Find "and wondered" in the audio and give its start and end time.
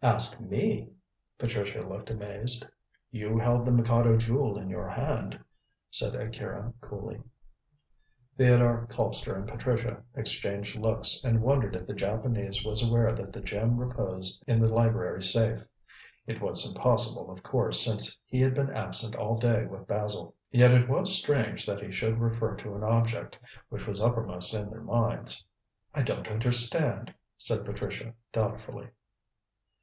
11.24-11.76